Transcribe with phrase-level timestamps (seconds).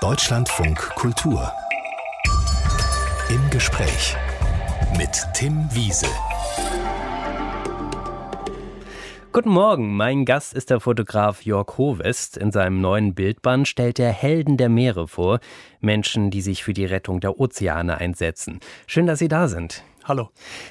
[0.00, 1.52] Deutschlandfunk Kultur.
[3.28, 4.16] Im Gespräch
[4.96, 6.06] mit Tim Wiese.
[9.30, 12.38] Guten Morgen, mein Gast ist der Fotograf Jörg Hovest.
[12.38, 15.38] In seinem neuen Bildband stellt er Helden der Meere vor,
[15.80, 18.60] Menschen, die sich für die Rettung der Ozeane einsetzen.
[18.86, 19.84] Schön, dass Sie da sind.
[20.04, 20.30] Hallo.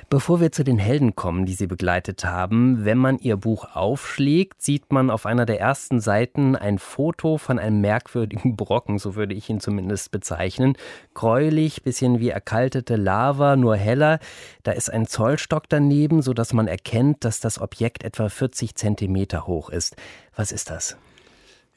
[0.10, 4.62] Bevor wir zu den Helden kommen, die Sie begleitet haben, wenn man Ihr Buch aufschlägt,
[4.64, 9.36] sieht man auf einer der ersten Seiten ein Foto von einem merkwürdigen Brocken, so würde
[9.36, 10.76] ich ihn zumindest bezeichnen.
[11.14, 14.20] Gräulich, bisschen wie erkaltete Lava, nur heller.
[14.64, 19.70] Da ist ein Zollstock daneben, sodass man erkennt, dass das Objekt etwa 40 Zentimeter hoch
[19.70, 19.96] ist.
[20.36, 20.98] Was ist das?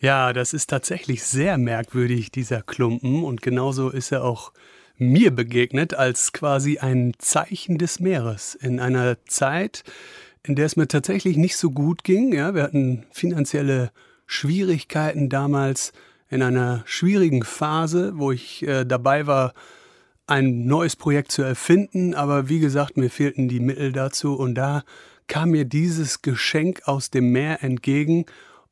[0.00, 3.22] Ja, das ist tatsächlich sehr merkwürdig, dieser Klumpen.
[3.24, 4.52] Und genauso ist er auch
[5.02, 9.84] mir begegnet als quasi ein Zeichen des Meeres in einer Zeit,
[10.42, 12.32] in der es mir tatsächlich nicht so gut ging.
[12.32, 13.90] Ja, wir hatten finanzielle
[14.26, 15.92] Schwierigkeiten damals
[16.28, 19.52] in einer schwierigen Phase, wo ich äh, dabei war,
[20.26, 22.14] ein neues Projekt zu erfinden.
[22.14, 24.82] Aber wie gesagt, mir fehlten die Mittel dazu und da
[25.26, 28.24] kam mir dieses Geschenk aus dem Meer entgegen.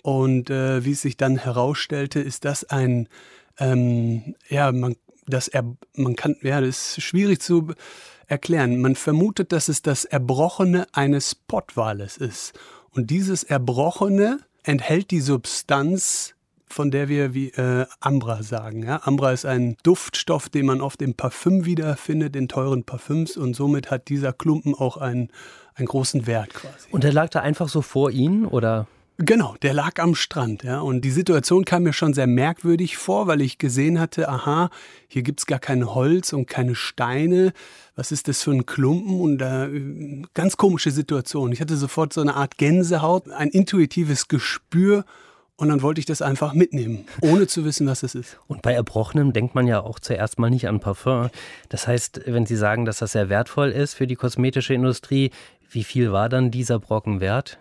[0.03, 3.09] Und äh, wie es sich dann herausstellte, ist das ein,
[3.59, 4.97] ähm, ja, man
[5.31, 5.65] das er,
[5.95, 7.73] man kann, ja, das ist schwierig zu
[8.27, 8.81] erklären.
[8.81, 12.53] Man vermutet, dass es das Erbrochene eines Pottwales ist.
[12.91, 16.35] Und dieses Erbrochene enthält die Substanz,
[16.67, 18.85] von der wir wie äh, Ambra sagen.
[18.85, 19.01] Ja?
[19.05, 23.37] Ambra ist ein Duftstoff, den man oft im Parfüm wiederfindet, in teuren Parfüms.
[23.37, 25.31] Und somit hat dieser Klumpen auch einen,
[25.75, 26.89] einen großen Wert quasi.
[26.93, 28.87] Und der lag da einfach so vor Ihnen, oder?
[29.23, 30.81] Genau, der lag am Strand, ja.
[30.81, 34.71] Und die Situation kam mir schon sehr merkwürdig vor, weil ich gesehen hatte, aha,
[35.09, 37.53] hier gibt's gar kein Holz und keine Steine.
[37.97, 39.21] Was ist das für ein Klumpen?
[39.21, 41.53] Und äh, ganz komische Situation.
[41.53, 45.05] Ich hatte sofort so eine Art Gänsehaut, ein intuitives Gespür.
[45.57, 48.39] Und dann wollte ich das einfach mitnehmen, ohne zu wissen, was es ist.
[48.49, 51.29] Und bei Erbrochenem denkt man ja auch zuerst mal nicht an Parfum.
[51.69, 55.31] Das heißt, wenn Sie sagen, dass das sehr wertvoll ist für die kosmetische Industrie,
[55.69, 57.59] wie viel war dann dieser Brocken wert?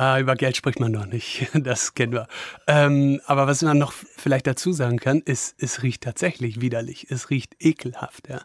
[0.00, 2.28] Ah, über Geld spricht man noch nicht, das kennen wir.
[2.68, 7.08] Ähm, aber was man noch vielleicht dazu sagen kann, ist, es riecht tatsächlich widerlich.
[7.10, 8.28] Es riecht ekelhaft.
[8.28, 8.42] Ja.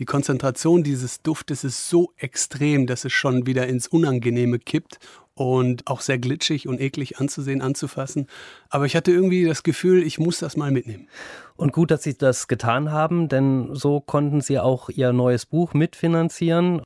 [0.00, 4.98] Die Konzentration dieses Duftes ist so extrem, dass es schon wieder ins Unangenehme kippt
[5.34, 8.26] und auch sehr glitschig und eklig anzusehen, anzufassen.
[8.68, 11.06] Aber ich hatte irgendwie das Gefühl, ich muss das mal mitnehmen.
[11.54, 15.72] Und gut, dass Sie das getan haben, denn so konnten Sie auch Ihr neues Buch
[15.72, 16.82] mitfinanzieren.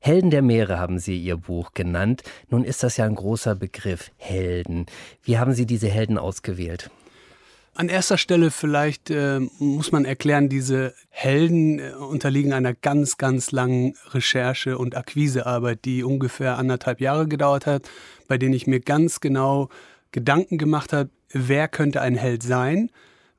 [0.00, 2.22] Helden der Meere haben Sie Ihr Buch genannt.
[2.48, 4.86] Nun ist das ja ein großer Begriff, Helden.
[5.22, 6.90] Wie haben Sie diese Helden ausgewählt?
[7.74, 13.52] An erster Stelle vielleicht äh, muss man erklären, diese Helden äh, unterliegen einer ganz, ganz
[13.52, 17.88] langen Recherche- und Akquisearbeit, die ungefähr anderthalb Jahre gedauert hat,
[18.26, 19.68] bei denen ich mir ganz genau
[20.10, 22.90] Gedanken gemacht habe, wer könnte ein Held sein,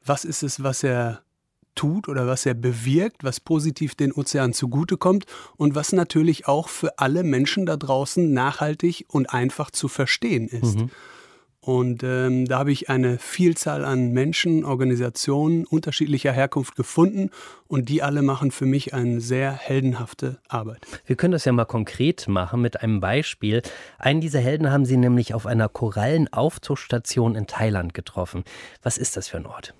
[0.06, 1.22] was ist es, was er
[1.80, 5.26] tut oder was er bewirkt, was positiv den Ozean zugutekommt
[5.56, 10.78] und was natürlich auch für alle Menschen da draußen nachhaltig und einfach zu verstehen ist.
[10.80, 10.90] Mhm.
[11.62, 17.30] Und ähm, da habe ich eine Vielzahl an Menschen, Organisationen unterschiedlicher Herkunft gefunden
[17.68, 20.86] und die alle machen für mich eine sehr heldenhafte Arbeit.
[21.06, 23.62] Wir können das ja mal konkret machen mit einem Beispiel.
[23.98, 28.44] Einen dieser Helden haben Sie nämlich auf einer Korallenaufzuchtstation in Thailand getroffen.
[28.84, 29.74] Was ist das für ein Ort?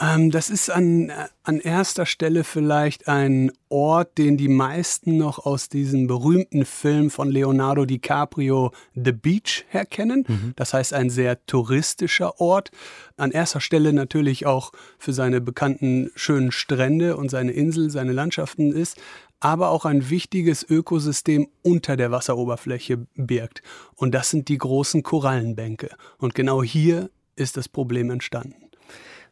[0.00, 1.12] Ähm, das ist an,
[1.44, 7.30] an erster Stelle vielleicht ein Ort, den die meisten noch aus diesem berühmten Film von
[7.30, 10.24] Leonardo DiCaprio The Beach herkennen.
[10.26, 10.52] Mhm.
[10.56, 12.70] Das heißt ein sehr touristischer Ort.
[13.16, 18.72] An erster Stelle natürlich auch für seine bekannten schönen Strände und seine Insel, seine Landschaften
[18.72, 18.96] ist
[19.40, 23.60] aber auch ein wichtiges Ökosystem unter der Wasseroberfläche birgt.
[23.94, 25.90] Und das sind die großen Korallenbänke.
[26.16, 28.63] Und genau hier ist das Problem entstanden.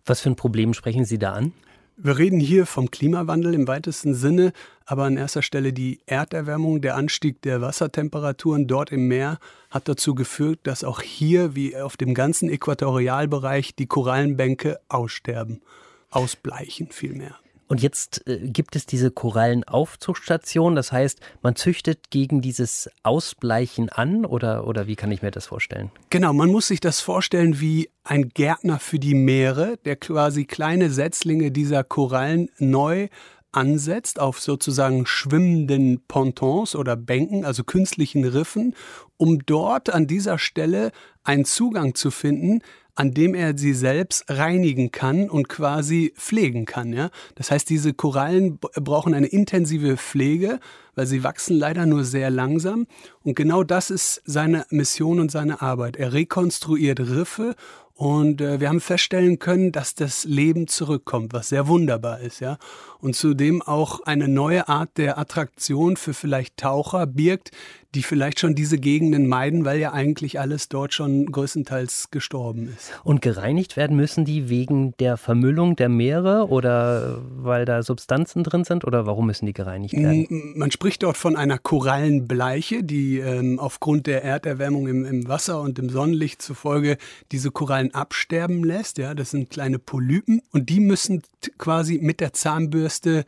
[0.05, 1.53] Was für ein Problem sprechen Sie da an?
[1.97, 4.53] Wir reden hier vom Klimawandel im weitesten Sinne,
[4.87, 9.39] aber an erster Stelle die Erderwärmung, der Anstieg der Wassertemperaturen dort im Meer
[9.71, 15.63] hat dazu geführt, dass auch hier wie auf dem ganzen Äquatorialbereich die Korallenbänke aussterben,
[16.11, 17.42] ausbleichen vielmehr.
[17.73, 24.27] Und jetzt äh, gibt es diese Korallenaufzuchtstation, das heißt, man züchtet gegen dieses Ausbleichen an
[24.27, 25.91] oder, oder wie kann ich mir das vorstellen?
[26.11, 30.91] Genau, man muss sich das vorstellen wie ein Gärtner für die Meere, der quasi kleine
[30.91, 33.09] Setzlinge dieser Korallen neu
[33.53, 38.75] ansetzt auf sozusagen schwimmenden Pontons oder Bänken, also künstlichen Riffen,
[39.17, 40.93] um dort an dieser Stelle
[41.25, 42.61] einen Zugang zu finden,
[42.95, 46.93] an dem er sie selbst reinigen kann und quasi pflegen kann.
[46.93, 47.11] Ja?
[47.35, 50.61] Das heißt, diese Korallen brauchen eine intensive Pflege,
[50.95, 52.87] weil sie wachsen leider nur sehr langsam.
[53.23, 55.97] Und genau das ist seine Mission und seine Arbeit.
[55.97, 57.55] Er rekonstruiert Riffe
[58.03, 62.59] Und äh, wir haben feststellen können, dass das Leben zurückkommt, was sehr wunderbar ist, ja.
[62.99, 67.53] Und zudem auch eine neue Art der Attraktion für vielleicht Taucher birgt,
[67.95, 72.93] die vielleicht schon diese Gegenden meiden, weil ja eigentlich alles dort schon größtenteils gestorben ist.
[73.05, 78.65] Und gereinigt werden müssen die wegen der Vermüllung der Meere oder weil da Substanzen drin
[78.65, 80.55] sind oder warum müssen die gereinigt werden?
[80.57, 85.79] Man spricht dort von einer Korallenbleiche, die ähm, aufgrund der Erderwärmung im, im, Wasser und
[85.79, 86.97] im Sonnenlicht zufolge
[87.31, 88.99] diese Korallen absterben lässt.
[88.99, 91.23] Ja, das sind kleine Polypen und die müssen
[91.59, 93.25] quasi mit der Zahnbürste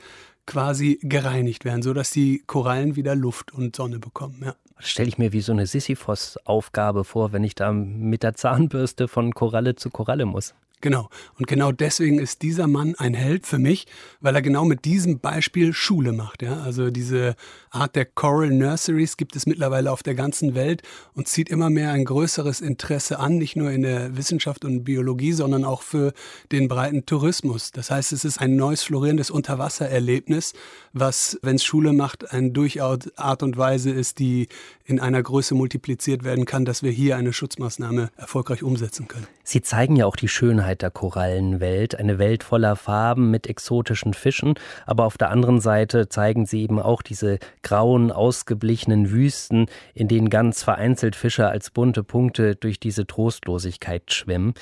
[0.47, 4.43] quasi gereinigt werden, sodass die Korallen wieder Luft und Sonne bekommen.
[4.45, 4.55] Ja.
[4.77, 9.09] Das stelle ich mir wie so eine Sisyphos-Aufgabe vor, wenn ich da mit der Zahnbürste
[9.09, 10.55] von Koralle zu Koralle muss.
[10.85, 11.09] Genau.
[11.39, 13.87] Und genau deswegen ist dieser Mann ein Held für mich,
[14.21, 16.43] weil er genau mit diesem Beispiel Schule macht.
[16.43, 16.61] Ja?
[16.61, 17.37] Also diese
[17.71, 20.83] Art der Coral Nurseries gibt es mittlerweile auf der ganzen Welt
[21.15, 25.33] und zieht immer mehr ein größeres Interesse an, nicht nur in der Wissenschaft und Biologie,
[25.33, 26.13] sondern auch für
[26.53, 27.71] den breiten Tourismus.
[27.71, 30.53] Das heißt, es ist ein neues florierendes Unterwassererlebnis,
[30.93, 34.49] was, wenn es Schule macht, eine durchaus Art und Weise ist, die
[34.85, 39.27] in einer Größe multipliziert werden kann, dass wir hier eine Schutzmaßnahme erfolgreich umsetzen können.
[39.45, 44.55] Sie zeigen ja auch die Schönheit der Korallenwelt, eine Welt voller Farben mit exotischen Fischen,
[44.87, 50.31] aber auf der anderen Seite zeigen Sie eben auch diese grauen, ausgeblichenen Wüsten, in denen
[50.31, 54.55] ganz vereinzelt Fische als bunte Punkte durch diese Trostlosigkeit schwimmen.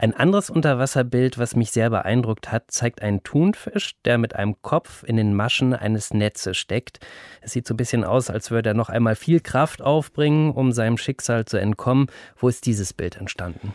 [0.00, 5.02] Ein anderes Unterwasserbild, was mich sehr beeindruckt hat, zeigt einen Thunfisch, der mit einem Kopf
[5.02, 7.00] in den Maschen eines Netzes steckt.
[7.42, 10.72] Es sieht so ein bisschen aus, als würde er noch einmal viel Kraft aufbringen, um
[10.72, 12.06] seinem Schicksal zu entkommen.
[12.36, 13.74] Wo ist dieses Bild entstanden?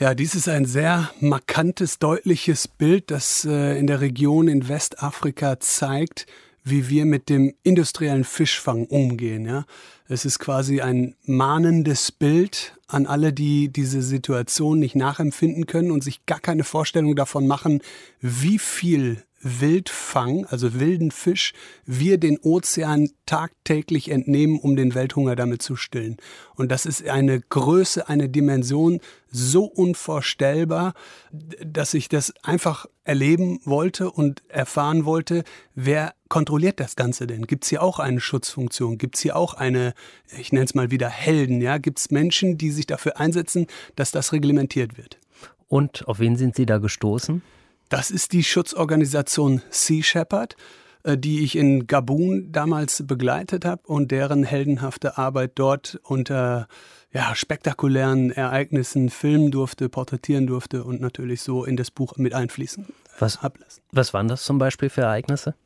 [0.00, 5.60] Ja, dies ist ein sehr markantes, deutliches Bild, das äh, in der Region in Westafrika
[5.60, 6.24] zeigt,
[6.64, 9.44] wie wir mit dem industriellen Fischfang umgehen.
[9.44, 9.66] Ja?
[10.08, 16.02] Es ist quasi ein mahnendes Bild an alle, die diese Situation nicht nachempfinden können und
[16.02, 17.82] sich gar keine Vorstellung davon machen,
[18.22, 21.54] wie viel Wildfang, also wilden Fisch,
[21.86, 26.18] wir den Ozean tagtäglich entnehmen, um den Welthunger damit zu stillen.
[26.56, 29.00] Und das ist eine Größe, eine Dimension
[29.30, 30.94] so unvorstellbar,
[31.32, 35.44] dass ich das einfach erleben wollte und erfahren wollte,
[35.74, 37.46] wer kontrolliert das Ganze denn?
[37.46, 38.98] Gibt es hier auch eine Schutzfunktion?
[38.98, 39.94] Gibt es hier auch eine,
[40.38, 41.60] ich nenne es mal wieder Helden?
[41.60, 41.78] Ja?
[41.78, 43.66] Gibt es Menschen, die sich dafür einsetzen,
[43.96, 45.18] dass das reglementiert wird?
[45.66, 47.42] Und auf wen sind Sie da gestoßen?
[47.90, 50.54] Das ist die Schutzorganisation Sea Shepherd,
[51.02, 56.68] äh, die ich in Gabun damals begleitet habe und deren heldenhafte Arbeit dort unter
[57.12, 62.86] ja, spektakulären Ereignissen filmen durfte, porträtieren durfte und natürlich so in das Buch mit einfließen
[63.18, 63.82] was, ablassen.
[63.90, 65.56] Was waren das zum Beispiel für Ereignisse?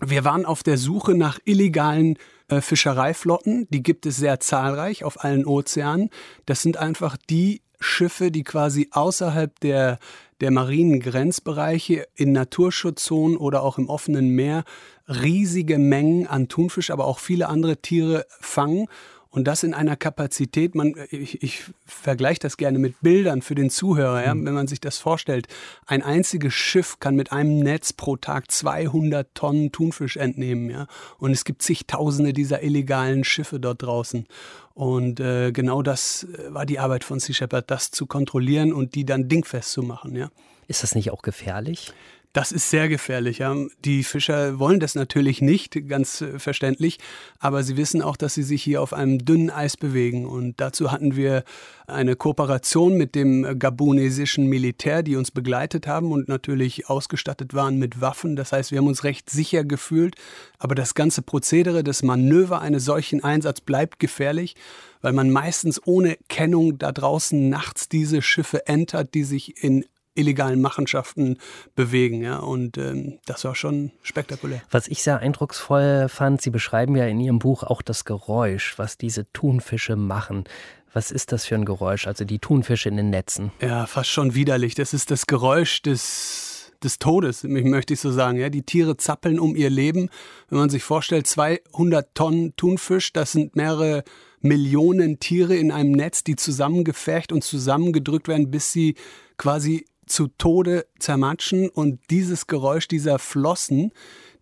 [0.00, 2.18] Wir waren auf der Suche nach illegalen
[2.48, 3.68] äh, Fischereiflotten.
[3.70, 6.10] Die gibt es sehr zahlreich auf allen Ozeanen.
[6.46, 9.98] Das sind einfach die Schiffe, die quasi außerhalb der,
[10.40, 14.64] der marinen Grenzbereiche in Naturschutzzonen oder auch im offenen Meer
[15.08, 18.86] riesige Mengen an Thunfisch, aber auch viele andere Tiere fangen
[19.30, 23.70] und das in einer Kapazität, man, ich, ich vergleiche das gerne mit Bildern für den
[23.70, 24.44] Zuhörer, ja, mhm.
[24.44, 25.46] wenn man sich das vorstellt.
[25.86, 30.68] Ein einziges Schiff kann mit einem Netz pro Tag 200 Tonnen Thunfisch entnehmen.
[30.68, 30.88] Ja,
[31.18, 34.26] und es gibt zigtausende dieser illegalen Schiffe dort draußen.
[34.74, 38.96] Und äh, genau das äh, war die Arbeit von Sea Shepherd, das zu kontrollieren und
[38.96, 40.16] die dann dingfest zu machen.
[40.16, 40.30] Ja.
[40.70, 41.92] Ist das nicht auch gefährlich?
[42.32, 43.38] Das ist sehr gefährlich.
[43.38, 43.56] Ja.
[43.84, 46.98] Die Fischer wollen das natürlich nicht, ganz äh, verständlich,
[47.40, 50.26] aber sie wissen auch, dass sie sich hier auf einem dünnen Eis bewegen.
[50.26, 51.42] Und dazu hatten wir
[51.88, 58.00] eine Kooperation mit dem gabonesischen Militär, die uns begleitet haben und natürlich ausgestattet waren mit
[58.00, 58.36] Waffen.
[58.36, 60.14] Das heißt, wir haben uns recht sicher gefühlt.
[60.60, 64.54] Aber das ganze Prozedere, das Manöver eines solchen Einsatzes bleibt gefährlich
[65.02, 70.60] weil man meistens ohne Kennung da draußen nachts diese Schiffe entert, die sich in illegalen
[70.60, 71.38] Machenschaften
[71.74, 72.22] bewegen.
[72.22, 72.38] Ja?
[72.38, 74.62] Und ähm, das war schon spektakulär.
[74.70, 78.98] Was ich sehr eindrucksvoll fand, Sie beschreiben ja in Ihrem Buch auch das Geräusch, was
[78.98, 80.44] diese Thunfische machen.
[80.92, 83.52] Was ist das für ein Geräusch, also die Thunfische in den Netzen?
[83.60, 84.74] Ja, fast schon widerlich.
[84.74, 88.38] Das ist das Geräusch des, des Todes, möchte ich so sagen.
[88.38, 90.10] Ja, die Tiere zappeln um ihr Leben.
[90.48, 94.02] Wenn man sich vorstellt, 200 Tonnen Thunfisch, das sind mehrere
[94.40, 98.96] Millionen Tiere in einem Netz, die zusammengefercht und zusammengedrückt werden, bis sie
[99.36, 103.92] quasi zu Tode zermatschen und dieses Geräusch dieser Flossen,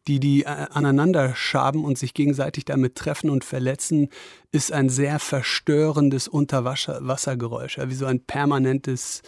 [0.06, 4.08] die die äh, aneinander schaben und sich gegenseitig damit treffen und verletzen,
[4.50, 9.22] ist ein sehr verstörendes Unterwassergeräusch, ja, wie so ein permanentes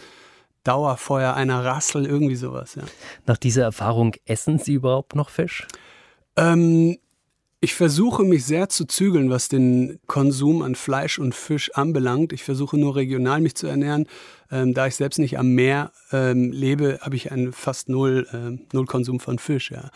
[0.64, 2.74] Dauerfeuer, einer Rassel, irgendwie sowas.
[2.74, 2.82] Ja.
[3.26, 5.66] Nach dieser Erfahrung essen Sie überhaupt noch Fisch?
[6.36, 6.98] Ähm,
[7.62, 12.32] Ich versuche mich sehr zu zügeln, was den Konsum an Fleisch und Fisch anbelangt.
[12.32, 14.06] Ich versuche nur regional mich zu ernähren.
[14.50, 18.58] Ähm, da ich selbst nicht am Meer ähm, lebe, habe ich einen fast null, äh,
[18.72, 19.70] null Konsum von Fisch.
[19.72, 19.90] Ja.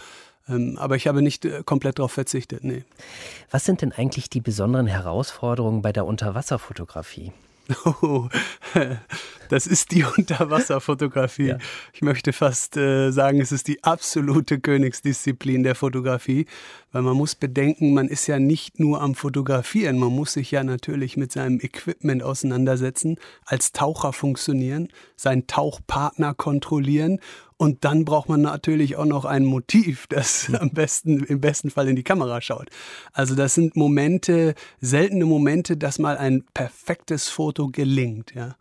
[0.47, 2.65] Ähm, aber ich habe nicht äh, komplett darauf verzichtet.
[2.65, 2.85] Nee.
[3.51, 7.33] Was sind denn eigentlich die besonderen Herausforderungen bei der Unterwasserfotografie?
[7.85, 8.29] Oh,
[9.49, 11.49] das ist die Unterwasserfotografie.
[11.49, 11.59] Ja.
[11.93, 16.47] Ich möchte fast äh, sagen, es ist die absolute Königsdisziplin der Fotografie,
[16.93, 20.63] weil man muss bedenken, man ist ja nicht nur am Fotografieren, man muss sich ja
[20.63, 27.21] natürlich mit seinem Equipment auseinandersetzen, als Taucher funktionieren, seinen Tauchpartner kontrollieren
[27.57, 31.89] und dann braucht man natürlich auch noch ein Motiv, das am besten, im besten Fall
[31.89, 32.69] in die Kamera schaut.
[33.13, 38.35] Also das sind Momente, seltene Momente, dass mal ein perfektes Foto gelingt.
[38.35, 38.57] Ja.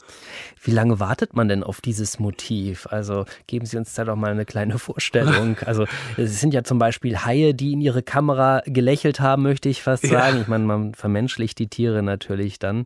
[0.61, 2.87] Wie lange wartet man denn auf dieses Motiv?
[2.87, 5.57] Also geben Sie uns da doch mal eine kleine Vorstellung.
[5.65, 5.85] Also
[6.17, 10.05] es sind ja zum Beispiel Haie, die in ihre Kamera gelächelt haben, möchte ich fast
[10.05, 10.35] sagen.
[10.35, 10.41] Ja.
[10.41, 12.85] Ich meine, man vermenschlicht die Tiere natürlich dann.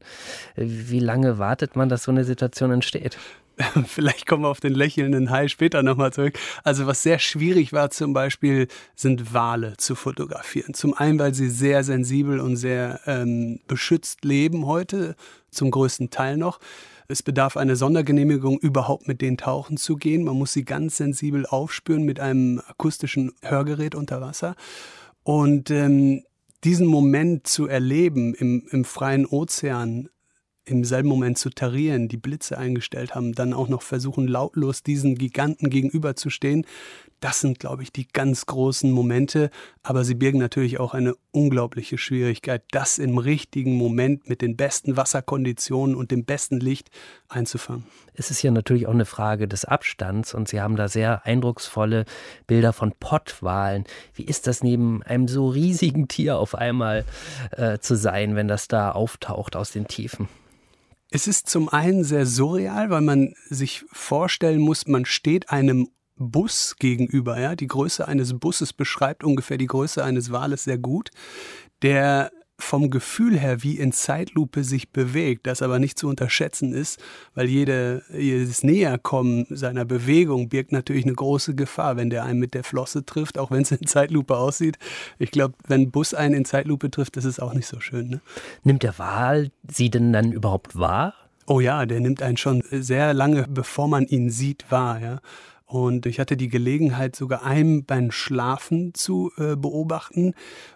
[0.55, 3.17] Wie lange wartet man, dass so eine Situation entsteht?
[3.85, 6.37] Vielleicht kommen wir auf den lächelnden Hai später nochmal zurück.
[6.63, 10.73] Also was sehr schwierig war zum Beispiel, sind Wale zu fotografieren.
[10.73, 15.15] Zum einen, weil sie sehr sensibel und sehr ähm, beschützt leben heute,
[15.49, 16.59] zum größten Teil noch.
[17.07, 20.23] Es bedarf einer Sondergenehmigung, überhaupt mit denen tauchen zu gehen.
[20.23, 24.55] Man muss sie ganz sensibel aufspüren mit einem akustischen Hörgerät unter Wasser.
[25.23, 26.23] Und ähm,
[26.63, 30.09] diesen Moment zu erleben im, im freien Ozean,
[30.67, 35.15] im selben Moment zu tarieren, die Blitze eingestellt haben, dann auch noch versuchen, lautlos diesen
[35.15, 36.65] Giganten gegenüberzustehen,
[37.19, 39.49] das sind, glaube ich, die ganz großen Momente,
[39.81, 44.97] aber sie birgen natürlich auch eine unglaubliche Schwierigkeit, das im richtigen Moment mit den besten
[44.97, 46.91] Wasserkonditionen und dem besten Licht
[47.27, 47.85] einzufangen.
[48.13, 52.05] Es ist ja natürlich auch eine Frage des Abstands und Sie haben da sehr eindrucksvolle
[52.45, 53.85] Bilder von Pottwalen.
[54.13, 57.03] Wie ist das neben einem so riesigen Tier auf einmal
[57.51, 60.27] äh, zu sein, wenn das da auftaucht aus den Tiefen?
[61.09, 66.75] Es ist zum einen sehr surreal, weil man sich vorstellen muss, man steht einem Bus
[66.79, 67.39] gegenüber.
[67.39, 67.55] Ja?
[67.55, 71.11] Die Größe eines Busses beschreibt ungefähr die Größe eines Wales sehr gut,
[71.81, 76.99] der vom Gefühl her wie in Zeitlupe sich bewegt, das aber nicht zu unterschätzen ist,
[77.35, 82.53] weil jede, jedes Näherkommen seiner Bewegung birgt natürlich eine große Gefahr, wenn der einen mit
[82.53, 84.77] der Flosse trifft, auch wenn es in Zeitlupe aussieht.
[85.19, 88.09] Ich glaube, wenn Bus einen in Zeitlupe trifft, das ist auch nicht so schön.
[88.09, 88.21] Ne?
[88.63, 91.13] Nimmt der Wal Sie denn dann überhaupt wahr?
[91.45, 94.99] Oh ja, der nimmt einen schon sehr lange, bevor man ihn sieht, wahr.
[94.99, 95.19] Ja.
[95.67, 100.33] Und ich hatte die Gelegenheit, sogar einen beim Schlafen zu äh, beobachten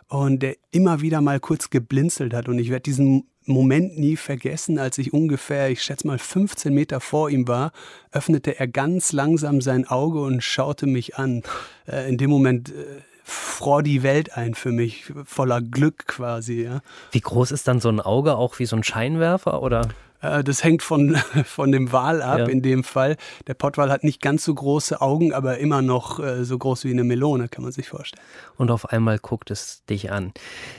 [0.09, 2.49] und der immer wieder mal kurz geblinzelt hat.
[2.49, 6.99] Und ich werde diesen Moment nie vergessen, als ich ungefähr, ich schätze mal 15 Meter
[6.99, 7.71] vor ihm war,
[8.11, 11.43] öffnete er ganz langsam sein Auge und schaute mich an.
[11.87, 16.63] Äh, in dem Moment äh, fror die Welt ein für mich, voller Glück quasi.
[16.63, 16.81] Ja.
[17.11, 19.87] Wie groß ist dann so ein Auge, auch wie so ein Scheinwerfer oder?
[20.21, 22.45] Äh, das hängt von, von dem Wal ab ja.
[22.45, 23.17] in dem Fall.
[23.47, 26.91] Der Pottwal hat nicht ganz so große Augen, aber immer noch äh, so groß wie
[26.91, 28.23] eine Melone, kann man sich vorstellen.
[28.57, 30.31] Und auf einmal guckt es dich an.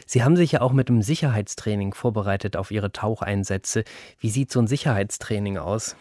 [0.07, 3.85] Sie haben sich ja auch mit dem Sicherheitstraining vorbereitet auf Ihre Taucheinsätze.
[4.19, 5.97] Wie sieht so ein Sicherheitstraining aus?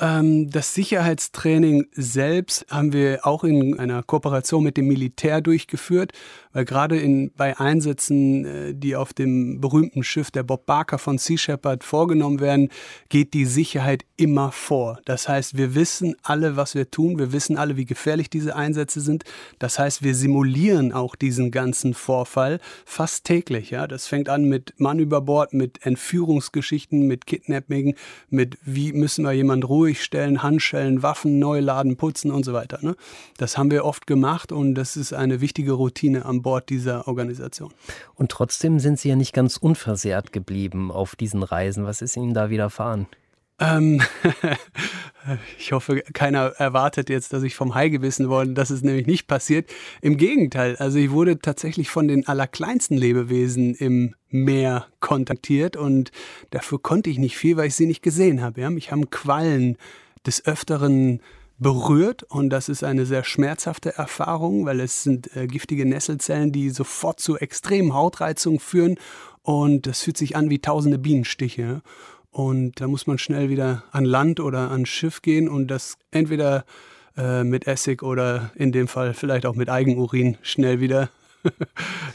[0.00, 6.12] Ähm, das Sicherheitstraining selbst haben wir auch in einer Kooperation mit dem Militär durchgeführt,
[6.52, 11.18] weil gerade in, bei Einsätzen, äh, die auf dem berühmten Schiff der Bob Barker von
[11.18, 12.70] Sea Shepherd vorgenommen werden,
[13.10, 15.00] geht die Sicherheit immer vor.
[15.04, 19.02] Das heißt, wir wissen alle, was wir tun, wir wissen alle, wie gefährlich diese Einsätze
[19.02, 19.24] sind.
[19.58, 23.70] Das heißt, wir simulieren auch diesen ganzen Vorfall fast täglich.
[23.70, 23.86] Ja?
[23.86, 27.96] Das fängt an mit Mann über Bord, mit Entführungsgeschichten, mit Kidnapping,
[28.30, 32.78] mit wie müssen wir jemanden ruhig stellen, Handschellen, Waffen neu laden, putzen und so weiter.
[32.82, 32.96] Ne?
[33.36, 37.72] Das haben wir oft gemacht und das ist eine wichtige Routine am Bord dieser Organisation.
[38.14, 41.84] Und trotzdem sind Sie ja nicht ganz unversehrt geblieben auf diesen Reisen.
[41.84, 43.06] Was ist Ihnen da widerfahren?
[43.60, 44.02] Ähm,
[45.58, 48.54] ich hoffe, keiner erwartet jetzt, dass ich vom Hai gebissen wurde.
[48.54, 49.70] Das ist nämlich nicht passiert.
[50.00, 56.10] Im Gegenteil, also ich wurde tatsächlich von den allerkleinsten Lebewesen im Meer kontaktiert und
[56.50, 58.62] dafür konnte ich nicht viel, weil ich sie nicht gesehen habe.
[58.62, 58.70] Ja?
[58.70, 59.76] Mich haben Quallen
[60.26, 61.20] des Öfteren
[61.58, 66.70] berührt und das ist eine sehr schmerzhafte Erfahrung, weil es sind äh, giftige Nesselzellen, die
[66.70, 68.96] sofort zu extremen Hautreizungen führen
[69.42, 71.82] und das fühlt sich an wie tausende Bienenstiche.
[72.30, 76.64] Und da muss man schnell wieder an Land oder ans Schiff gehen und das entweder
[77.16, 81.10] äh, mit Essig oder in dem Fall vielleicht auch mit Eigenurin schnell wieder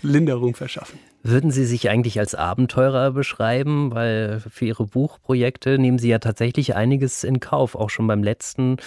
[0.01, 0.99] Linderung verschaffen.
[1.23, 3.91] Würden Sie sich eigentlich als Abenteurer beschreiben?
[3.91, 7.73] Weil für Ihre Buchprojekte nehmen Sie ja tatsächlich einiges in Kauf.
[7.73, 8.77] Auch schon beim letzten,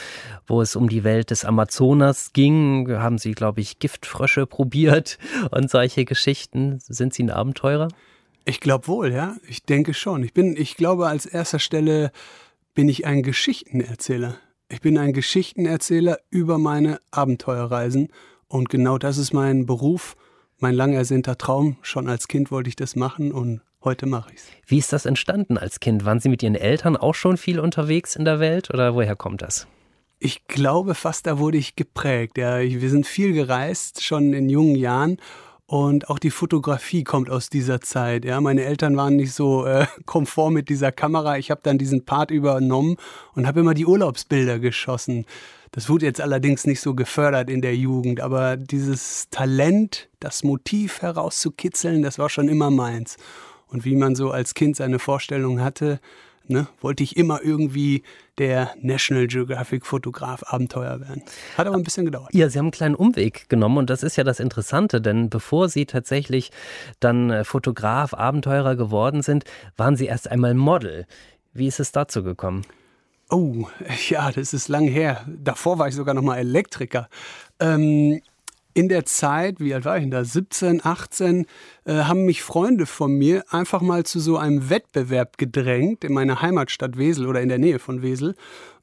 [0.47, 5.19] wo es um die Welt des Amazonas ging, haben Sie, glaube ich, Giftfrösche probiert
[5.51, 6.79] und solche Geschichten.
[6.81, 7.89] Sind Sie ein Abenteurer?
[8.49, 9.37] Ich glaube wohl, ja.
[9.47, 10.23] Ich denke schon.
[10.25, 12.11] Ich bin, ich glaube, als erster Stelle
[12.73, 14.37] bin ich ein Geschichtenerzähler.
[14.71, 18.09] Ich bin ein Geschichtenerzähler über meine Abenteuerreisen
[18.47, 20.17] und genau das ist mein Beruf,
[20.57, 21.77] mein lang ersehnter Traum.
[21.83, 24.47] Schon als Kind wollte ich das machen und heute mache ich es.
[24.67, 26.07] Wie ist das entstanden als Kind?
[26.07, 29.43] Waren Sie mit Ihren Eltern auch schon viel unterwegs in der Welt oder woher kommt
[29.43, 29.67] das?
[30.21, 32.39] Ich glaube fast, da wurde ich geprägt.
[32.39, 35.19] Ja, wir sind viel gereist, schon in jungen Jahren
[35.69, 38.25] und auch die Fotografie kommt aus dieser Zeit.
[38.25, 41.37] Ja, meine Eltern waren nicht so äh, komfort mit dieser Kamera.
[41.37, 42.97] Ich habe dann diesen Part übernommen
[43.35, 45.27] und habe immer die Urlaubsbilder geschossen.
[45.73, 51.03] Das wurde jetzt allerdings nicht so gefördert in der Jugend, aber dieses Talent, das Motiv
[51.03, 53.19] herauszukitzeln, das war schon immer meins.
[53.67, 56.01] Und wie man so als Kind seine Vorstellung hatte,
[56.49, 58.03] ne, wollte ich immer irgendwie
[58.39, 61.23] der National Geographic Fotograf Abenteuer werden.
[61.57, 62.33] Hat aber ein bisschen gedauert.
[62.33, 65.69] Ja, Sie haben einen kleinen Umweg genommen und das ist ja das Interessante, denn bevor
[65.69, 66.51] Sie tatsächlich
[67.01, 69.45] dann äh, Fotograf, Abenteurer geworden sind,
[69.77, 71.07] waren Sie erst einmal Model.
[71.53, 72.65] Wie ist es dazu gekommen?
[73.31, 73.67] Oh,
[74.09, 75.27] ja, das ist lang her.
[75.27, 77.09] Davor war ich sogar noch mal Elektriker.
[77.61, 78.21] Ähm,
[78.75, 81.47] in der Zeit, wie alt war ich denn da, 17, 18,
[81.85, 86.43] äh, haben mich Freunde von mir einfach mal zu so einem Wettbewerb gedrängt in meiner
[86.43, 88.35] Heimatstadt Wesel oder in der Nähe von Wesel.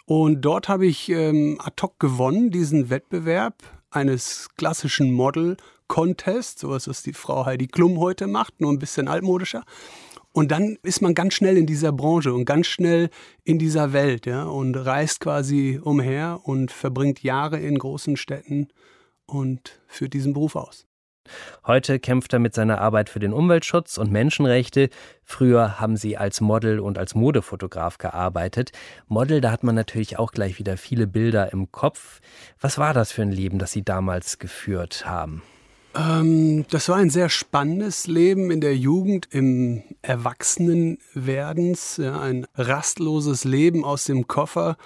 [0.05, 3.55] Und dort habe ich ähm, ad hoc gewonnen, diesen Wettbewerb
[3.89, 9.63] eines klassischen Model-Contests, sowas, was die Frau Heidi Klum heute macht, nur ein bisschen altmodischer.
[10.31, 13.09] Und dann ist man ganz schnell in dieser Branche und ganz schnell
[13.45, 18.67] in dieser Welt, ja, und reist quasi umher und verbringt Jahre in großen Städten
[19.25, 20.85] und führt diesen Beruf aus.
[21.65, 24.89] Heute kämpft er mit seiner Arbeit für den Umweltschutz und Menschenrechte.
[25.23, 28.71] Früher haben sie als Model und als Modefotograf gearbeitet.
[29.07, 32.19] Model, da hat man natürlich auch gleich wieder viele Bilder im Kopf.
[32.59, 35.41] Was war das für ein Leben, das Sie damals geführt haben?
[35.95, 43.45] Ähm, das war ein sehr spannendes Leben in der Jugend, im Erwachsenenwerdens, ja, ein rastloses
[43.45, 44.77] Leben aus dem Koffer,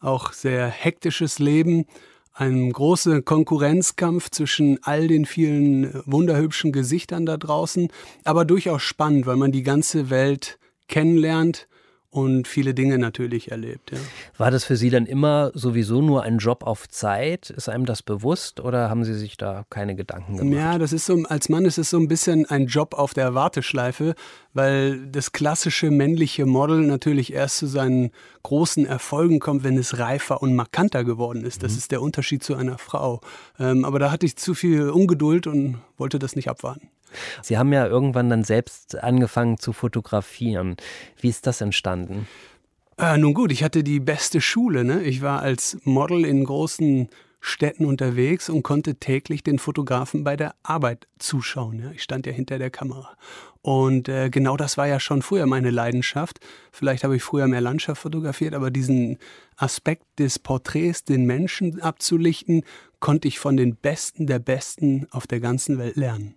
[0.00, 1.86] auch sehr hektisches Leben
[2.34, 7.88] ein großer Konkurrenzkampf zwischen all den vielen wunderhübschen Gesichtern da draußen,
[8.24, 11.68] aber durchaus spannend, weil man die ganze Welt kennenlernt
[12.14, 13.90] und viele Dinge natürlich erlebt.
[13.90, 13.98] Ja.
[14.38, 17.50] War das für Sie dann immer sowieso nur ein Job auf Zeit?
[17.50, 20.56] Ist einem das bewusst oder haben Sie sich da keine Gedanken gemacht?
[20.56, 23.34] Ja, das ist so, als Mann ist es so ein bisschen ein Job auf der
[23.34, 24.14] Warteschleife,
[24.52, 28.12] weil das klassische männliche Model natürlich erst zu seinen
[28.44, 31.64] großen Erfolgen kommt, wenn es reifer und markanter geworden ist.
[31.64, 31.78] Das mhm.
[31.78, 33.22] ist der Unterschied zu einer Frau.
[33.58, 36.90] Ähm, aber da hatte ich zu viel Ungeduld und wollte das nicht abwarten.
[37.42, 40.76] Sie haben ja irgendwann dann selbst angefangen zu fotografieren.
[41.20, 42.26] Wie ist das entstanden?
[42.98, 44.84] Äh, nun gut, ich hatte die beste Schule.
[44.84, 45.02] Ne?
[45.02, 47.08] Ich war als Model in großen
[47.40, 51.80] Städten unterwegs und konnte täglich den Fotografen bei der Arbeit zuschauen.
[51.80, 51.90] Ja?
[51.90, 53.16] Ich stand ja hinter der Kamera.
[53.60, 56.38] Und äh, genau das war ja schon früher meine Leidenschaft.
[56.70, 59.18] Vielleicht habe ich früher mehr Landschaft fotografiert, aber diesen
[59.56, 62.62] Aspekt des Porträts, den Menschen abzulichten,
[63.00, 66.34] konnte ich von den Besten der Besten auf der ganzen Welt lernen.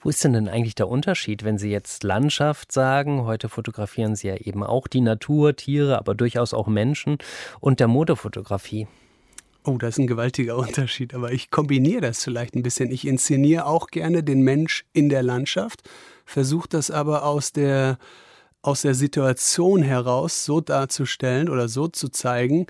[0.00, 3.24] Wo ist denn denn eigentlich der Unterschied, wenn Sie jetzt Landschaft sagen?
[3.24, 7.18] Heute fotografieren Sie ja eben auch die Natur, Tiere, aber durchaus auch Menschen
[7.60, 8.86] und der Modefotografie.
[9.64, 12.90] Oh, das ist ein gewaltiger Unterschied, aber ich kombiniere das vielleicht ein bisschen.
[12.90, 15.82] Ich inszeniere auch gerne den Mensch in der Landschaft,
[16.24, 17.98] versuche das aber aus der,
[18.62, 22.66] aus der Situation heraus so darzustellen oder so zu zeigen,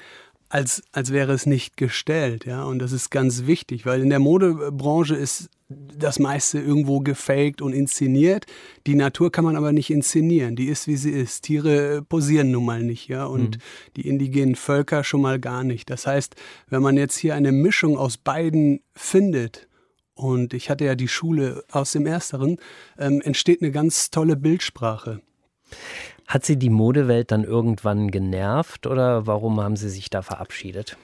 [0.49, 2.47] als, als wäre es nicht gestellt.
[2.47, 2.65] Ja?
[2.65, 7.73] Und das ist ganz wichtig, weil in der Modebranche ist das meiste irgendwo gefaked und
[7.73, 8.47] inszeniert.
[8.87, 10.55] Die Natur kann man aber nicht inszenieren.
[10.55, 11.43] Die ist, wie sie ist.
[11.43, 13.25] Tiere posieren nun mal nicht, ja.
[13.25, 13.61] Und mhm.
[13.97, 15.91] die indigenen Völker schon mal gar nicht.
[15.91, 16.37] Das heißt,
[16.69, 19.69] wenn man jetzt hier eine Mischung aus beiden findet,
[20.15, 22.59] und ich hatte ja die Schule aus dem Ersteren,
[22.99, 25.21] ähm, entsteht eine ganz tolle Bildsprache.
[26.27, 30.97] Hat Sie die Modewelt dann irgendwann genervt oder warum haben Sie sich da verabschiedet?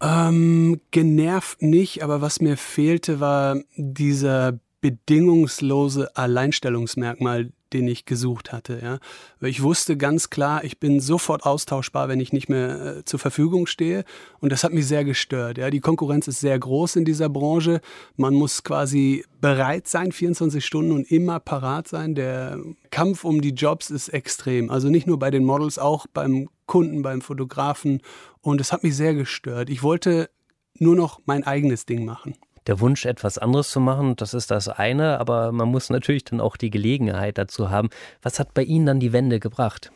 [0.00, 8.80] Ähm, genervt nicht, aber was mir fehlte, war dieser bedingungslose Alleinstellungsmerkmal, den ich gesucht hatte.
[8.82, 8.98] Ja.
[9.46, 13.66] Ich wusste ganz klar, ich bin sofort austauschbar, wenn ich nicht mehr äh, zur Verfügung
[13.66, 14.04] stehe.
[14.40, 15.58] Und das hat mich sehr gestört.
[15.58, 15.68] Ja.
[15.70, 17.80] Die Konkurrenz ist sehr groß in dieser Branche.
[18.16, 22.14] Man muss quasi bereit sein, 24 Stunden und immer parat sein.
[22.14, 22.58] Der
[22.90, 24.70] Kampf um die Jobs ist extrem.
[24.70, 28.00] Also nicht nur bei den Models, auch beim Kunden, beim Fotografen.
[28.40, 29.68] Und es hat mich sehr gestört.
[29.68, 30.30] Ich wollte
[30.78, 32.34] nur noch mein eigenes Ding machen.
[32.66, 36.40] Der Wunsch, etwas anderes zu machen, das ist das eine, aber man muss natürlich dann
[36.40, 37.90] auch die Gelegenheit dazu haben.
[38.22, 39.92] Was hat bei Ihnen dann die Wende gebracht?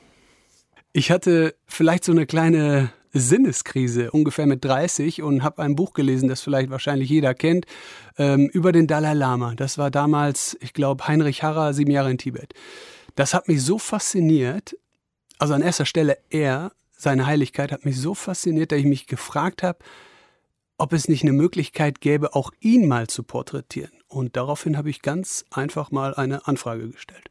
[0.93, 6.29] Ich hatte vielleicht so eine kleine Sinneskrise, ungefähr mit 30, und habe ein Buch gelesen,
[6.29, 7.67] das vielleicht wahrscheinlich jeder kennt,
[8.19, 9.55] ähm, über den Dalai Lama.
[9.55, 12.55] Das war damals, ich glaube, Heinrich Harrer, sieben Jahre in Tibet.
[13.15, 14.77] Das hat mich so fasziniert,
[15.39, 19.63] also an erster Stelle er, seine Heiligkeit hat mich so fasziniert, dass ich mich gefragt
[19.63, 19.79] habe,
[20.79, 23.93] ob es nicht eine Möglichkeit gäbe, auch ihn mal zu porträtieren.
[24.07, 27.25] Und daraufhin habe ich ganz einfach mal eine Anfrage gestellt.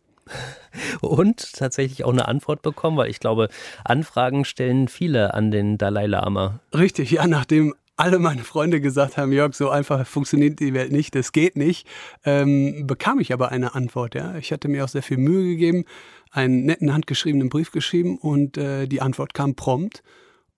[1.02, 3.48] Und tatsächlich auch eine Antwort bekommen, weil ich glaube,
[3.86, 6.60] Anfragen stellen viele an den Dalai Lama.
[6.74, 11.16] Richtig, ja, nachdem alle meine Freunde gesagt haben, Jörg, so einfach funktioniert die Welt nicht,
[11.16, 11.88] das geht nicht,
[12.26, 14.14] ähm, bekam ich aber eine Antwort.
[14.14, 14.36] Ja.
[14.38, 15.86] Ich hatte mir auch sehr viel Mühe gegeben,
[16.32, 20.04] einen netten handgeschriebenen Brief geschrieben und äh, die Antwort kam prompt.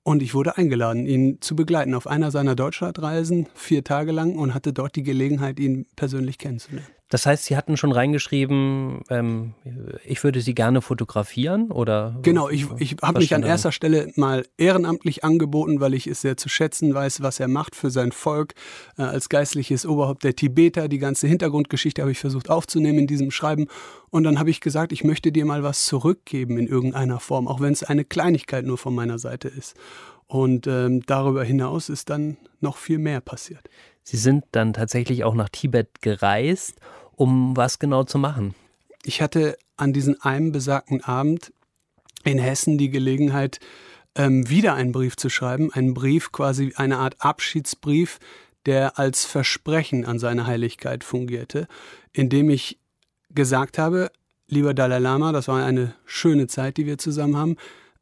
[0.04, 4.54] Und ich wurde eingeladen, ihn zu begleiten auf einer seiner Deutschlandreisen, vier Tage lang, und
[4.54, 6.99] hatte dort die Gelegenheit, ihn persönlich kennenzulernen.
[7.10, 9.56] Das heißt, Sie hatten schon reingeschrieben, ähm,
[10.06, 12.16] ich würde Sie gerne fotografieren oder?
[12.22, 16.38] Genau, ich, ich habe mich an erster Stelle mal ehrenamtlich angeboten, weil ich es sehr
[16.38, 18.54] zu schätzen weiß, was er macht für sein Volk.
[18.98, 23.32] Äh, als geistliches Oberhaupt der Tibeter, die ganze Hintergrundgeschichte habe ich versucht aufzunehmen in diesem
[23.32, 23.68] Schreiben.
[24.12, 27.60] Und dann habe ich gesagt, ich möchte dir mal was zurückgeben in irgendeiner Form, auch
[27.60, 29.76] wenn es eine Kleinigkeit nur von meiner Seite ist.
[30.28, 33.68] Und ähm, darüber hinaus ist dann noch viel mehr passiert.
[34.10, 36.80] Sie sind dann tatsächlich auch nach Tibet gereist
[37.20, 38.56] um was genau zu machen?
[39.04, 41.52] Ich hatte an diesem einen besagten Abend
[42.24, 43.60] in Hessen die Gelegenheit,
[44.16, 45.72] ähm, wieder einen Brief zu schreiben.
[45.74, 48.20] Einen Brief, quasi eine Art Abschiedsbrief,
[48.66, 51.68] der als Versprechen an seine Heiligkeit fungierte,
[52.14, 52.80] indem ich
[53.32, 54.12] gesagt habe,
[54.48, 57.56] lieber Dalai Lama, das war eine schöne Zeit, die wir zusammen haben.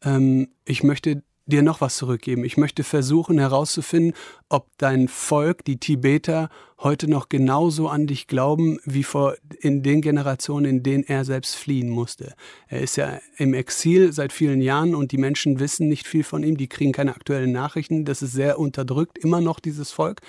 [0.04, 2.44] Ähm, ich möchte dir noch was zurückgeben.
[2.44, 4.14] Ich möchte versuchen herauszufinden,
[4.50, 10.02] ob dein Volk, die Tibeter, heute noch genauso an dich glauben wie vor in den
[10.02, 12.36] Generationen, in denen er selbst fliehen musste.
[12.68, 16.44] Er ist ja im Exil seit vielen Jahren und die Menschen wissen nicht viel von
[16.44, 18.06] ihm, die kriegen keine aktuellen Nachrichten.
[18.06, 20.22] Das ist sehr unterdrückt, immer noch dieses Volk.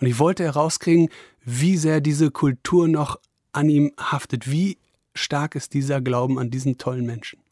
[0.00, 1.08] Und ich wollte herauskriegen,
[1.44, 3.18] wie sehr diese Kultur noch
[3.52, 4.78] an ihm haftet, wie
[5.14, 7.43] stark ist dieser Glauben an diesen tollen Menschen.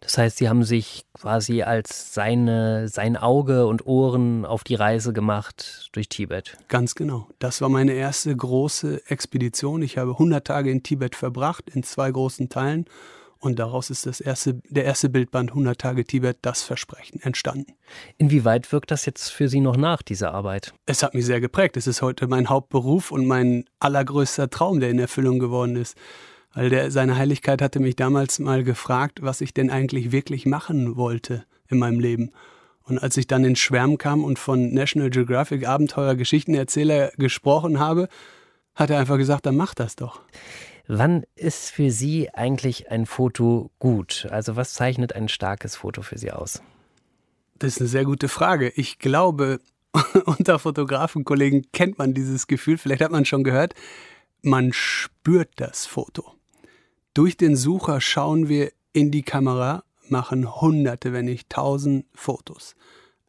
[0.00, 5.12] Das heißt, Sie haben sich quasi als seine, sein Auge und Ohren auf die Reise
[5.12, 6.56] gemacht durch Tibet.
[6.68, 7.28] Ganz genau.
[7.38, 9.82] Das war meine erste große Expedition.
[9.82, 12.86] Ich habe 100 Tage in Tibet verbracht, in zwei großen Teilen.
[13.40, 17.72] Und daraus ist das erste, der erste Bildband 100 Tage Tibet, das Versprechen, entstanden.
[18.16, 20.74] Inwieweit wirkt das jetzt für Sie noch nach, diese Arbeit?
[20.86, 21.76] Es hat mich sehr geprägt.
[21.76, 25.96] Es ist heute mein Hauptberuf und mein allergrößter Traum, der in Erfüllung geworden ist.
[26.58, 30.96] Weil der, seine Heiligkeit hatte mich damals mal gefragt, was ich denn eigentlich wirklich machen
[30.96, 32.32] wollte in meinem Leben.
[32.82, 38.08] Und als ich dann ins Schwärmen kam und von National Geographic Abenteuer Geschichtenerzähler gesprochen habe,
[38.74, 40.20] hat er einfach gesagt, dann mach das doch.
[40.88, 44.26] Wann ist für Sie eigentlich ein Foto gut?
[44.32, 46.60] Also was zeichnet ein starkes Foto für Sie aus?
[47.60, 48.72] Das ist eine sehr gute Frage.
[48.74, 49.60] Ich glaube,
[50.24, 53.76] unter Fotografenkollegen kennt man dieses Gefühl, vielleicht hat man es schon gehört,
[54.42, 56.34] man spürt das Foto.
[57.18, 62.76] Durch den Sucher schauen wir in die Kamera, machen hunderte, wenn nicht tausend Fotos.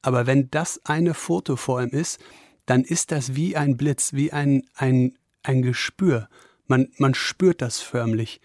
[0.04, 2.20] Aber wenn das eine Foto vor ihm ist,
[2.68, 6.30] dann ist das wie ein Blitz, wie ein, ein, ein Gespür.
[6.68, 8.42] Man, man spürt das förmlich.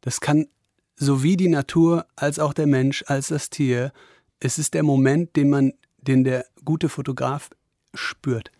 [0.00, 0.48] Das kann
[0.96, 3.92] sowie die Natur als auch der Mensch als das Tier.
[4.40, 7.50] Es ist der Moment, den man, den der gute Fotograf
[7.98, 8.50] spürt.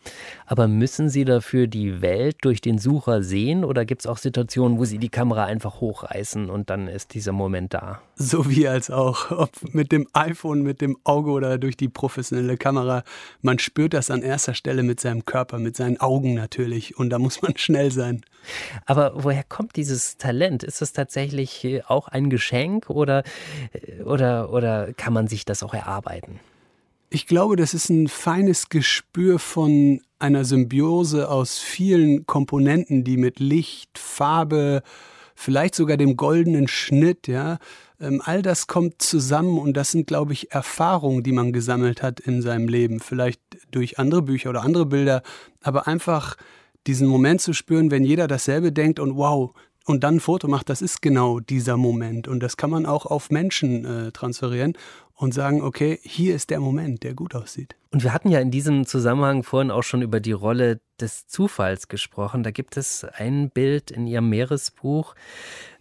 [0.47, 4.79] Aber müssen Sie dafür die Welt durch den Sucher sehen oder gibt es auch Situationen,
[4.79, 8.01] wo Sie die Kamera einfach hochreißen und dann ist dieser Moment da?
[8.17, 13.05] Sowie als auch, ob mit dem iPhone, mit dem Auge oder durch die professionelle Kamera.
[13.43, 17.19] Man spürt das an erster Stelle mit seinem Körper, mit seinen Augen natürlich und da
[17.19, 18.23] muss man schnell sein.
[18.87, 20.63] Aber woher kommt dieses Talent?
[20.63, 23.23] Ist das tatsächlich auch ein Geschenk oder,
[24.05, 26.41] oder, oder kann man sich das auch erarbeiten?
[27.11, 33.41] Ich glaube, das ist ein feines Gespür von einer Symbiose aus vielen Komponenten, die mit
[33.41, 34.83] Licht, Farbe,
[35.35, 37.59] vielleicht sogar dem goldenen Schnitt, ja,
[37.99, 42.21] ähm, all das kommt zusammen und das sind, glaube ich, Erfahrungen, die man gesammelt hat
[42.21, 43.41] in seinem Leben, vielleicht
[43.71, 45.23] durch andere Bücher oder andere Bilder,
[45.63, 46.37] aber einfach
[46.87, 49.55] diesen Moment zu spüren, wenn jeder dasselbe denkt und wow,
[49.87, 52.29] und dann ein Foto macht, das ist genau dieser Moment.
[52.29, 54.77] Und das kann man auch auf Menschen äh, transferieren
[55.19, 57.75] und sagen, okay, hier ist der Moment, der gut aussieht.
[57.91, 61.89] Und wir hatten ja in diesem Zusammenhang vorhin auch schon über die Rolle des Zufalls
[61.89, 62.45] gesprochen.
[62.45, 65.17] Da gibt es ein Bild in Ihrem Meeresbuch.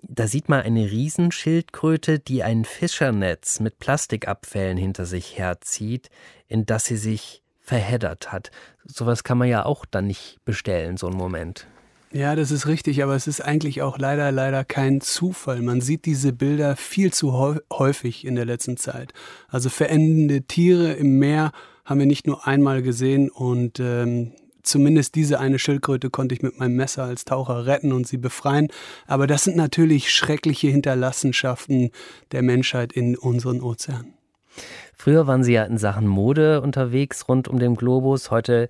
[0.02, 6.10] Da sieht man eine Riesenschildkröte, die ein Fischernetz mit Plastikabfällen hinter sich herzieht,
[6.48, 8.50] in das sie sich verheddert hat.
[8.86, 11.68] Sowas kann man ja auch dann nicht bestellen, so einen Moment.
[12.14, 15.62] Ja, das ist richtig, aber es ist eigentlich auch leider, leider kein Zufall.
[15.62, 17.34] Man sieht diese Bilder viel zu
[17.72, 19.14] häufig in der letzten Zeit.
[19.50, 21.52] Also verendende Tiere im Meer
[21.84, 24.32] haben wir nicht nur einmal gesehen und ähm,
[24.64, 28.70] zumindest diese eine Schildkröte konnte ich mit meinem Messer als Taucher retten und sie befreien.
[29.06, 31.92] Aber das sind natürlich schreckliche Hinterlassenschaften
[32.32, 34.17] der Menschheit in unseren Ozeanen.
[34.96, 38.32] Früher waren Sie ja in Sachen Mode unterwegs rund um den Globus.
[38.32, 38.68] Heute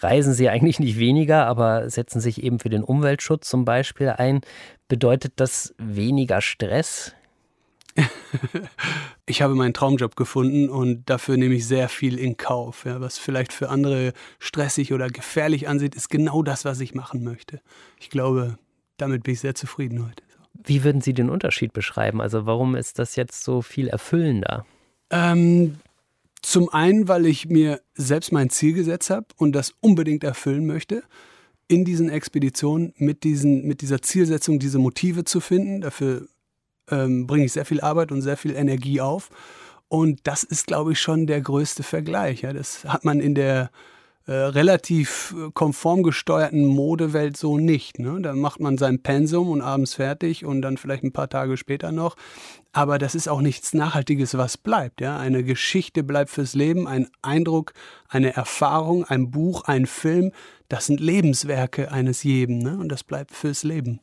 [0.00, 4.40] reisen Sie eigentlich nicht weniger, aber setzen sich eben für den Umweltschutz zum Beispiel ein.
[4.88, 7.14] Bedeutet das weniger Stress?
[9.26, 12.84] ich habe meinen Traumjob gefunden und dafür nehme ich sehr viel in Kauf.
[12.84, 17.24] Ja, was vielleicht für andere stressig oder gefährlich ansieht, ist genau das, was ich machen
[17.24, 17.60] möchte.
[17.98, 18.58] Ich glaube,
[18.96, 20.22] damit bin ich sehr zufrieden heute.
[20.54, 22.20] Wie würden Sie den Unterschied beschreiben?
[22.20, 24.66] Also warum ist das jetzt so viel erfüllender?
[25.10, 25.78] Ähm,
[26.42, 31.02] zum einen, weil ich mir selbst mein Ziel gesetzt habe und das unbedingt erfüllen möchte,
[31.66, 35.82] in diesen Expeditionen mit, diesen, mit dieser Zielsetzung diese Motive zu finden.
[35.82, 36.26] Dafür
[36.90, 39.30] ähm, bringe ich sehr viel Arbeit und sehr viel Energie auf.
[39.88, 42.42] Und das ist, glaube ich, schon der größte Vergleich.
[42.42, 42.52] Ja.
[42.52, 43.70] Das hat man in der
[44.28, 47.98] äh, relativ äh, konform gesteuerten Modewelt so nicht.
[47.98, 48.20] Ne?
[48.20, 51.92] Da macht man sein Pensum und abends fertig und dann vielleicht ein paar Tage später
[51.92, 52.14] noch.
[52.72, 55.00] Aber das ist auch nichts Nachhaltiges, was bleibt.
[55.00, 55.18] Ja?
[55.18, 57.72] Eine Geschichte bleibt fürs Leben, ein Eindruck,
[58.06, 60.32] eine Erfahrung, ein Buch, ein Film.
[60.68, 62.76] Das sind Lebenswerke eines jeden ne?
[62.76, 64.00] und das bleibt fürs Leben.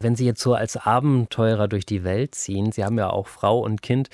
[0.00, 3.60] Wenn Sie jetzt so als Abenteurer durch die Welt ziehen, Sie haben ja auch Frau
[3.60, 4.10] und Kind,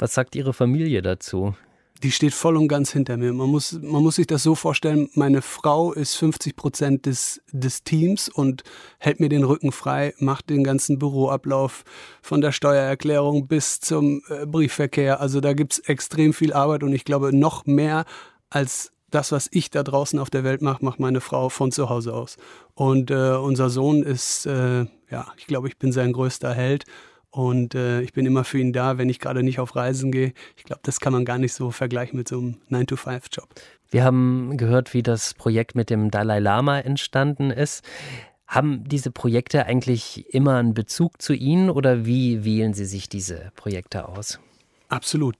[0.00, 1.54] was sagt Ihre Familie dazu?
[2.02, 3.32] Die steht voll und ganz hinter mir.
[3.32, 7.84] Man muss, man muss sich das so vorstellen, meine Frau ist 50 Prozent des, des
[7.84, 8.62] Teams und
[8.98, 11.84] hält mir den Rücken frei, macht den ganzen Büroablauf
[12.22, 15.20] von der Steuererklärung bis zum äh, Briefverkehr.
[15.20, 18.04] Also da gibt's extrem viel Arbeit und ich glaube, noch mehr
[18.48, 21.90] als das, was ich da draußen auf der Welt mache, macht meine Frau von zu
[21.90, 22.36] Hause aus.
[22.74, 26.84] Und äh, unser Sohn ist, äh, ja, ich glaube, ich bin sein größter Held
[27.30, 30.32] und äh, ich bin immer für ihn da, wenn ich gerade nicht auf Reisen gehe.
[30.56, 33.48] Ich glaube, das kann man gar nicht so vergleichen mit so einem 9-to-5-Job.
[33.90, 37.84] Wir haben gehört, wie das Projekt mit dem Dalai Lama entstanden ist.
[38.46, 43.52] Haben diese Projekte eigentlich immer einen Bezug zu Ihnen oder wie wählen Sie sich diese
[43.54, 44.40] Projekte aus?
[44.88, 45.36] Absolut.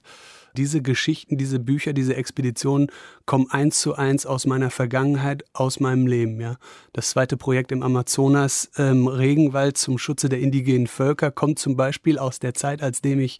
[0.57, 2.87] Diese Geschichten, diese Bücher, diese Expeditionen
[3.25, 6.39] kommen eins zu eins aus meiner Vergangenheit, aus meinem Leben.
[6.39, 6.57] Ja.
[6.93, 12.17] Das zweite Projekt im Amazonas, ähm, Regenwald zum Schutze der indigenen Völker, kommt zum Beispiel
[12.17, 13.39] aus der Zeit, als dem ich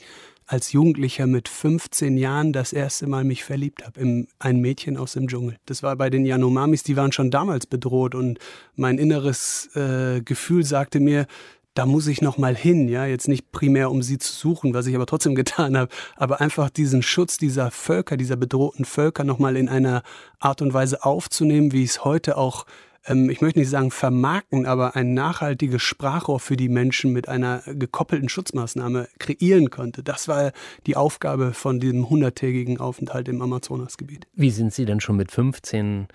[0.52, 5.13] als Jugendlicher mit 15 Jahren das erste Mal mich verliebt habe in ein Mädchen aus
[5.13, 5.56] dem Dschungel.
[5.65, 8.38] Das war bei den Yanomamis, die waren schon damals bedroht und
[8.76, 11.26] mein inneres äh, Gefühl sagte mir,
[11.74, 14.88] da muss ich noch mal hin, ja, jetzt nicht primär um sie zu suchen, was
[14.88, 19.40] ich aber trotzdem getan habe, aber einfach diesen Schutz dieser Völker, dieser bedrohten Völker noch
[19.40, 20.04] mal in einer
[20.40, 22.66] Art und Weise aufzunehmen, wie es heute auch
[23.06, 27.62] ähm, ich möchte nicht sagen vermarkten, aber ein nachhaltiges Sprachrohr für die Menschen mit einer
[27.66, 30.04] gekoppelten Schutzmaßnahme kreieren konnte.
[30.04, 30.52] Das war
[30.86, 34.28] die Aufgabe von diesem hunderttägigen Aufenthalt im Amazonasgebiet.
[34.34, 36.08] Wie sind Sie denn schon mit 15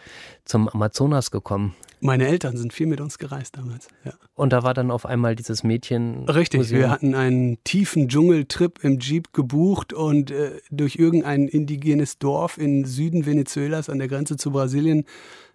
[0.45, 1.75] zum Amazonas gekommen?
[2.01, 3.89] Meine Eltern sind viel mit uns gereist damals.
[4.05, 4.13] Ja.
[4.35, 6.29] Und da war dann auf einmal dieses Mädchen.
[6.29, 6.81] Richtig, Museum.
[6.81, 12.85] wir hatten einen tiefen Dschungeltrip im Jeep gebucht und äh, durch irgendein indigenes Dorf in
[12.85, 15.05] Süden Venezuelas an der Grenze zu Brasilien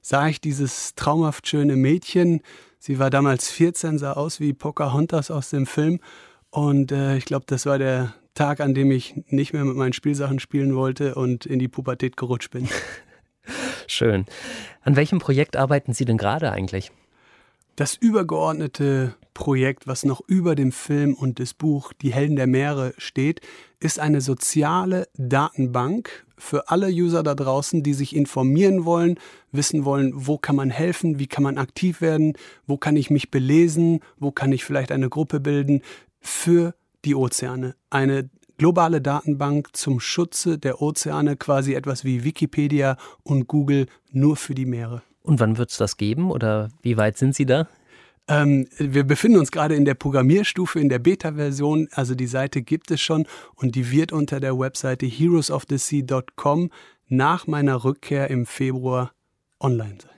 [0.01, 2.41] sah ich dieses traumhaft schöne Mädchen.
[2.79, 5.99] Sie war damals 14, sah aus wie Pocahontas aus dem Film.
[6.49, 9.93] Und äh, ich glaube, das war der Tag, an dem ich nicht mehr mit meinen
[9.93, 12.67] Spielsachen spielen wollte und in die Pubertät gerutscht bin.
[13.87, 14.25] Schön.
[14.81, 16.91] An welchem Projekt arbeiten Sie denn gerade eigentlich?
[17.75, 22.93] Das übergeordnete Projekt, was noch über dem Film und das Buch Die Helden der Meere
[22.97, 23.41] steht,
[23.79, 29.19] ist eine soziale Datenbank für alle User da draußen, die sich informieren wollen,
[29.51, 32.33] wissen wollen, wo kann man helfen, wie kann man aktiv werden,
[32.65, 35.81] wo kann ich mich belesen, wo kann ich vielleicht eine Gruppe bilden
[36.19, 36.73] für
[37.05, 37.75] die Ozeane.
[37.89, 44.55] Eine globale Datenbank zum Schutze der Ozeane, quasi etwas wie Wikipedia und Google nur für
[44.55, 45.01] die Meere.
[45.23, 47.67] Und wann wird es das geben oder wie weit sind Sie da?
[48.31, 51.89] Ähm, wir befinden uns gerade in der Programmierstufe, in der Beta-Version.
[51.91, 56.71] Also die Seite gibt es schon und die wird unter der Webseite heroesofthesea.com
[57.09, 59.11] nach meiner Rückkehr im Februar
[59.59, 60.11] online sein.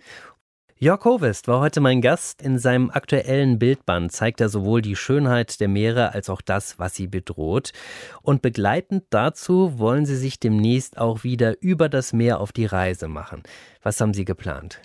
[0.77, 2.43] Jörg Hovest war heute mein Gast.
[2.43, 6.93] In seinem aktuellen Bildband zeigt er sowohl die Schönheit der Meere als auch das, was
[6.93, 7.71] sie bedroht.
[8.21, 13.07] Und begleitend dazu wollen sie sich demnächst auch wieder über das Meer auf die Reise
[13.07, 13.41] machen.
[13.81, 14.81] Was haben Sie geplant?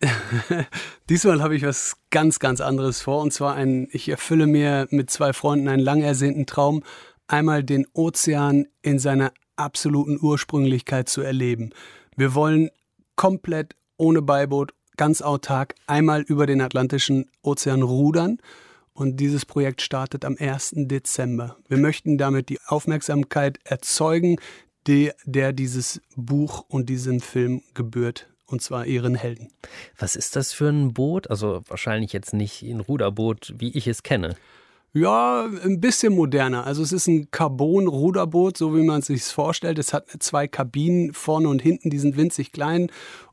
[1.08, 3.20] Diesmal habe ich was ganz, ganz anderes vor.
[3.20, 6.82] Und zwar ein, ich erfülle mir mit zwei Freunden einen lang ersehnten Traum,
[7.26, 11.70] einmal den Ozean in seiner absoluten Ursprünglichkeit zu erleben.
[12.16, 12.70] Wir wollen
[13.16, 18.38] komplett ohne Beiboot, ganz autark einmal über den Atlantischen Ozean rudern.
[18.92, 20.72] Und dieses Projekt startet am 1.
[20.74, 21.56] Dezember.
[21.68, 24.36] Wir möchten damit die Aufmerksamkeit erzeugen,
[24.86, 29.48] die, der dieses Buch und diesen Film gebührt und zwar ihren Helden.
[29.98, 31.30] Was ist das für ein Boot?
[31.30, 34.36] Also wahrscheinlich jetzt nicht ein Ruderboot, wie ich es kenne.
[34.94, 36.66] Ja, ein bisschen moderner.
[36.66, 39.78] Also es ist ein Carbon-Ruderboot, so wie man es sich vorstellt.
[39.78, 42.90] Es hat zwei Kabinen vorne und hinten, die sind winzig klein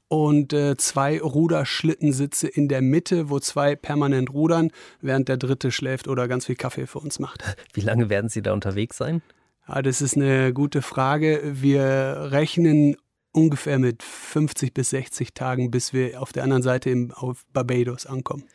[0.10, 6.08] und äh, zwei Ruderschlittensitze in der Mitte, wo zwei permanent rudern, während der dritte schläft
[6.08, 7.43] oder ganz viel Kaffee für uns macht.
[7.73, 9.21] Wie lange werden Sie da unterwegs sein?
[9.67, 11.41] Ja, das ist eine gute Frage.
[11.43, 12.97] Wir rechnen
[13.36, 18.06] ungefähr mit 50 bis 60 Tagen, bis wir auf der anderen Seite im, auf Barbados
[18.06, 18.45] ankommen.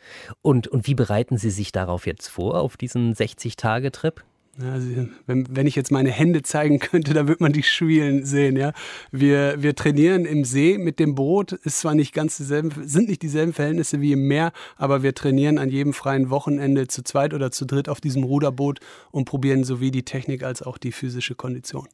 [0.41, 4.23] Und, und wie bereiten Sie sich darauf jetzt vor, auf diesen 60-Tage-Trip?
[4.59, 4.87] Also,
[5.27, 8.57] wenn, wenn ich jetzt meine Hände zeigen könnte, da würde man die Schwielen sehen.
[8.57, 8.73] Ja?
[9.11, 11.53] Wir, wir trainieren im See mit dem Boot.
[11.53, 15.57] Ist zwar nicht ganz dieselben, sind nicht dieselben Verhältnisse wie im Meer, aber wir trainieren
[15.57, 18.79] an jedem freien Wochenende zu zweit oder zu dritt auf diesem Ruderboot
[19.11, 21.87] und probieren sowie die Technik als auch die physische Kondition.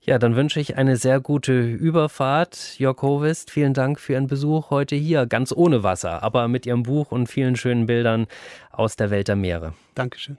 [0.00, 2.78] Ja, dann wünsche ich eine sehr gute Überfahrt.
[2.78, 6.84] Jörg Hovest, vielen Dank für Ihren Besuch heute hier, ganz ohne Wasser, aber mit Ihrem
[6.84, 8.26] Buch und vielen schönen Bildern
[8.70, 9.74] aus der Welt der Meere.
[9.94, 10.38] Dankeschön.